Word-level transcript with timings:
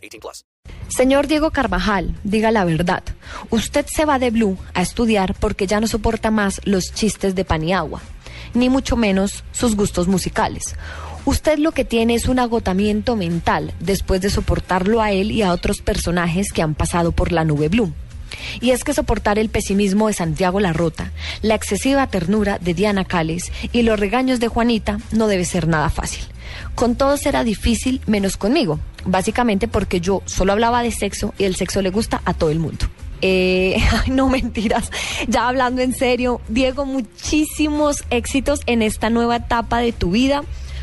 18 0.00 0.20
plus. 0.20 0.44
Señor 0.88 1.26
Diego 1.28 1.50
Carvajal, 1.50 2.16
diga 2.24 2.50
la 2.50 2.64
verdad. 2.64 3.02
Usted 3.50 3.86
se 3.86 4.04
va 4.04 4.18
de 4.18 4.30
Blue 4.30 4.58
a 4.74 4.82
estudiar 4.82 5.34
porque 5.34 5.66
ya 5.66 5.80
no 5.80 5.86
soporta 5.86 6.30
más 6.30 6.60
los 6.64 6.92
chistes 6.92 7.34
de 7.34 7.44
pan 7.44 7.62
y 7.64 7.72
agua, 7.72 8.00
ni 8.54 8.68
mucho 8.68 8.96
menos 8.96 9.44
sus 9.52 9.76
gustos 9.76 10.08
musicales. 10.08 10.74
Usted 11.24 11.58
lo 11.58 11.72
que 11.72 11.84
tiene 11.84 12.14
es 12.14 12.26
un 12.26 12.38
agotamiento 12.38 13.14
mental 13.14 13.74
después 13.78 14.20
de 14.20 14.30
soportarlo 14.30 15.00
a 15.00 15.12
él 15.12 15.30
y 15.30 15.42
a 15.42 15.52
otros 15.52 15.80
personajes 15.82 16.52
que 16.52 16.62
han 16.62 16.74
pasado 16.74 17.12
por 17.12 17.30
la 17.30 17.44
nube 17.44 17.68
Blue. 17.68 17.92
Y 18.60 18.70
es 18.70 18.84
que 18.84 18.94
soportar 18.94 19.38
el 19.38 19.50
pesimismo 19.50 20.08
de 20.08 20.14
Santiago 20.14 20.60
Larrota, 20.60 21.12
la 21.42 21.54
excesiva 21.54 22.06
ternura 22.06 22.58
de 22.58 22.74
Diana 22.74 23.04
Cales 23.04 23.52
y 23.72 23.82
los 23.82 24.00
regaños 24.00 24.40
de 24.40 24.48
Juanita 24.48 24.98
no 25.12 25.26
debe 25.26 25.44
ser 25.44 25.68
nada 25.68 25.90
fácil. 25.90 26.24
Con 26.74 26.96
todos 26.96 27.26
era 27.26 27.44
difícil, 27.44 28.00
menos 28.06 28.36
conmigo, 28.36 28.78
básicamente 29.04 29.68
porque 29.68 30.00
yo 30.00 30.22
solo 30.26 30.52
hablaba 30.52 30.82
de 30.82 30.92
sexo 30.92 31.34
y 31.38 31.44
el 31.44 31.56
sexo 31.56 31.82
le 31.82 31.90
gusta 31.90 32.22
a 32.24 32.34
todo 32.34 32.50
el 32.50 32.58
mundo. 32.58 32.86
Eh, 33.22 33.76
no 34.08 34.28
mentiras, 34.28 34.90
ya 35.28 35.48
hablando 35.48 35.82
en 35.82 35.94
serio, 35.94 36.40
Diego, 36.48 36.86
muchísimos 36.86 38.04
éxitos 38.10 38.60
en 38.66 38.82
esta 38.82 39.10
nueva 39.10 39.36
etapa 39.36 39.78
de 39.78 39.92
tu 39.92 40.12
vida. 40.12 40.42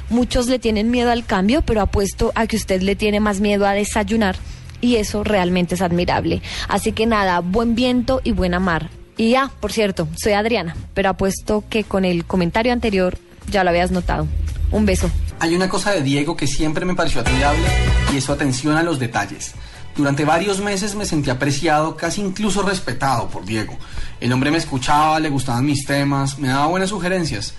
Muchos 0.09 0.47
le 0.47 0.59
tienen 0.59 0.89
miedo 0.89 1.11
al 1.11 1.25
cambio, 1.25 1.61
pero 1.64 1.81
apuesto 1.81 2.31
a 2.36 2.47
que 2.47 2.55
usted 2.55 2.81
le 2.81 2.95
tiene 2.95 3.20
más 3.20 3.42
miedo 3.42 3.66
a 3.66 3.73
desayunar 3.73 4.38
y 4.81 4.95
eso 4.95 5.23
realmente 5.23 5.75
es 5.75 5.81
admirable. 5.81 6.42
Así 6.67 6.92
que 6.92 7.05
nada, 7.05 7.39
buen 7.39 7.75
viento 7.75 8.22
y 8.23 8.31
buena 8.31 8.59
mar. 8.59 8.89
Y 9.17 9.31
ya, 9.31 9.52
por 9.59 9.72
cierto, 9.72 10.08
soy 10.16 10.33
Adriana, 10.33 10.75
pero 10.94 11.09
apuesto 11.09 11.64
que 11.70 11.83
con 11.83 12.05
el 12.05 12.25
comentario 12.25 12.72
anterior 12.72 13.17
ya 13.49 13.64
lo 13.64 13.72
habías 13.72 13.92
notado. 13.92 14.27
Un 14.72 14.86
beso. 14.86 15.09
Hay 15.39 15.55
una 15.55 15.69
cosa 15.69 15.91
de 15.91 16.02
Diego 16.02 16.35
que 16.35 16.47
siempre 16.47 16.83
me 16.83 16.95
pareció 16.95 17.21
admirable 17.21 17.67
y 18.11 18.17
es 18.17 18.23
su 18.23 18.31
atención 18.31 18.75
a 18.75 18.81
los 18.81 18.97
detalles. 18.97 19.53
Durante 19.95 20.25
varios 20.25 20.61
meses 20.61 20.95
me 20.95 21.05
sentí 21.05 21.30
apreciado, 21.30 21.95
casi 21.95 22.21
incluso 22.21 22.63
respetado 22.63 23.30
por 23.30 23.45
Diego. 23.45 23.77
El 24.19 24.33
hombre 24.33 24.49
me 24.49 24.58
escuchaba, 24.58 25.19
le 25.19 25.30
gustaban 25.30 25.65
mis 25.65 25.85
temas, 25.85 26.39
me 26.39 26.47
daba 26.47 26.65
buenas 26.65 26.89
sugerencias. 26.89 27.53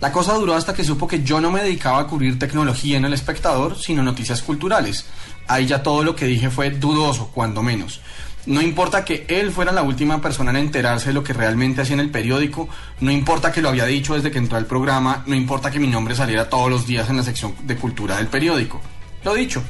La 0.00 0.12
cosa 0.12 0.34
duró 0.34 0.54
hasta 0.54 0.74
que 0.74 0.84
supo 0.84 1.08
que 1.08 1.24
yo 1.24 1.40
no 1.40 1.50
me 1.50 1.62
dedicaba 1.62 2.00
a 2.00 2.06
cubrir 2.06 2.38
tecnología 2.38 2.98
en 2.98 3.04
el 3.04 3.12
espectador, 3.12 3.76
sino 3.76 4.02
noticias 4.02 4.40
culturales. 4.42 5.06
Ahí 5.48 5.66
ya 5.66 5.82
todo 5.82 6.04
lo 6.04 6.14
que 6.14 6.26
dije 6.26 6.50
fue 6.50 6.70
dudoso, 6.70 7.30
cuando 7.34 7.62
menos. 7.62 8.00
No 8.46 8.60
importa 8.60 9.04
que 9.04 9.24
él 9.28 9.50
fuera 9.50 9.72
la 9.72 9.82
última 9.82 10.20
persona 10.20 10.50
en 10.50 10.56
enterarse 10.56 11.08
de 11.08 11.14
lo 11.14 11.24
que 11.24 11.32
realmente 11.32 11.80
hacía 11.80 11.94
en 11.94 12.00
el 12.00 12.10
periódico, 12.10 12.68
no 13.00 13.10
importa 13.10 13.50
que 13.50 13.62
lo 13.62 13.70
había 13.70 13.86
dicho 13.86 14.14
desde 14.14 14.30
que 14.30 14.38
entró 14.38 14.58
al 14.58 14.66
programa, 14.66 15.22
no 15.26 15.34
importa 15.34 15.70
que 15.70 15.80
mi 15.80 15.86
nombre 15.86 16.14
saliera 16.14 16.50
todos 16.50 16.68
los 16.68 16.86
días 16.86 17.08
en 17.08 17.16
la 17.16 17.22
sección 17.22 17.54
de 17.62 17.76
cultura 17.76 18.18
del 18.18 18.26
periódico. 18.26 18.82
Lo 19.24 19.32
dicho, 19.32 19.62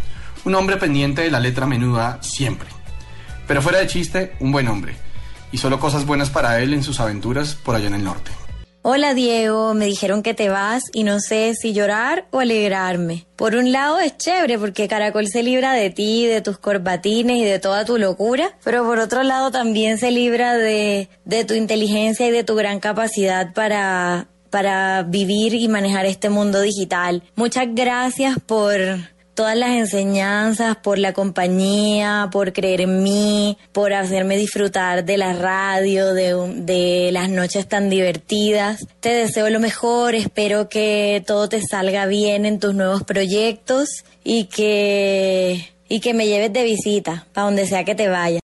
un 0.45 0.57
hombre 0.57 0.77
pendiente 0.77 1.23
de 1.23 1.31
la 1.31 1.39
letra 1.39 1.67
menuda 1.67 2.19
siempre. 2.21 2.69
Pero 3.47 3.63
fuera 3.63 3.79
de 3.79 3.87
chiste, 3.87 4.33
un 4.41 4.51
buen 4.51 4.67
hombre. 4.67 4.97
Y 5.53 5.59
solo 5.59 5.79
cosas 5.79 6.05
buenas 6.05 6.31
para 6.31 6.59
él 6.59 6.75
en 6.75 6.83
sus 6.83 6.99
aventuras 6.99 7.55
por 7.55 7.77
allá 7.77 7.87
en 7.87 7.95
el 7.95 8.05
norte. 8.05 8.33
Hola 8.87 9.15
Diego, 9.15 9.73
me 9.73 9.87
dijeron 9.87 10.23
que 10.23 10.35
te 10.35 10.51
vas 10.51 10.83
y 10.93 11.05
no 11.05 11.19
sé 11.19 11.55
si 11.55 11.73
llorar 11.73 12.27
o 12.31 12.41
alegrarme. 12.41 13.25
Por 13.35 13.55
un 13.55 13.73
lado 13.73 13.99
es 13.99 14.15
chévere 14.19 14.59
porque 14.59 14.89
Caracol 14.89 15.27
se 15.27 15.43
libra 15.43 15.73
de 15.73 15.89
ti, 15.89 16.27
de 16.27 16.43
tus 16.43 16.59
corbatines 16.59 17.39
y 17.39 17.45
de 17.47 17.59
toda 17.59 17.87
tu 17.87 17.97
locura, 17.97 18.59
pero 18.63 18.85
por 18.85 18.99
otro 18.99 19.23
lado 19.23 19.51
también 19.51 19.97
se 19.97 20.11
libra 20.11 20.53
de, 20.59 21.09
de 21.25 21.47
tu 21.47 21.55
inteligencia 21.55 22.27
y 22.27 22.31
de 22.31 22.45
tu 22.45 22.57
gran 22.57 22.79
capacidad 22.79 23.55
para, 23.55 24.27
para 24.51 25.03
vivir 25.03 25.55
y 25.55 25.67
manejar 25.67 26.05
este 26.05 26.29
mundo 26.29 26.61
digital. 26.61 27.23
Muchas 27.37 27.69
gracias 27.71 28.37
por 28.45 28.79
todas 29.35 29.57
las 29.57 29.71
enseñanzas, 29.71 30.77
por 30.77 30.99
la 30.99 31.13
compañía, 31.13 32.29
por 32.31 32.53
creer 32.53 32.83
en 32.83 33.03
mí, 33.03 33.59
por 33.73 33.93
hacerme 33.93 34.37
disfrutar 34.37 35.05
de 35.05 35.17
la 35.17 35.33
radio, 35.33 36.15
de, 36.15 36.35
de, 36.57 37.11
las 37.13 37.29
noches 37.29 37.69
tan 37.69 37.91
divertidas. 37.91 38.87
Te 39.01 39.11
deseo 39.11 39.51
lo 39.51 39.61
mejor, 39.61 40.15
espero 40.15 40.69
que 40.69 41.23
todo 41.27 41.49
te 41.49 41.61
salga 41.63 42.07
bien 42.07 42.47
en 42.47 42.59
tus 42.59 42.75
nuevos 42.75 43.03
proyectos 43.03 44.05
y 44.23 44.45
que, 44.45 45.73
y 45.89 46.01
que 46.01 46.15
me 46.15 46.27
lleves 46.27 46.53
de 46.53 46.65
visita, 46.65 47.27
para 47.33 47.47
donde 47.47 47.67
sea 47.67 47.85
que 47.85 47.95
te 47.95 48.09
vaya. 48.09 48.41